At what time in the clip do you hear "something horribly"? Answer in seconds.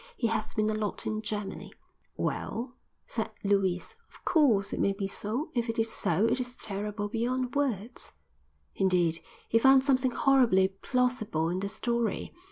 9.85-10.69